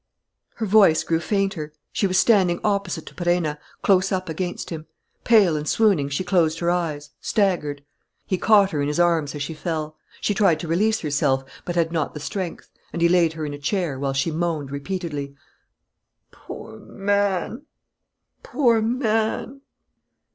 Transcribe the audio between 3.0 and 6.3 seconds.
to Perenna, close up against him. Pale and swooning, she